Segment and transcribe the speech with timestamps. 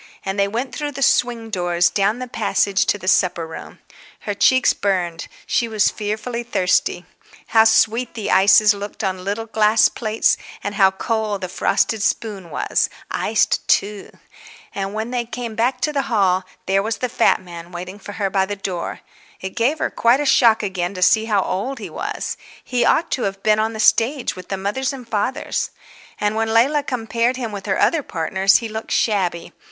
[0.25, 3.77] And they went through the swing doors, down the passage, to the supper room.
[4.21, 7.05] Her cheeks burned, she was fearfully thirsty.
[7.49, 12.49] How sweet the ices looked on little glass plates and how cold the frosted spoon
[12.49, 14.09] was, iced too!
[14.73, 18.13] And when they came back to the hall there was the fat man waiting for
[18.13, 19.01] her by the door.
[19.39, 23.11] It gave her quite a shock again to see how old he was; he ought
[23.11, 25.69] to have been on the stage with the fathers and mothers.
[26.19, 29.53] And when Leila compared him with her other partners he looked shabby.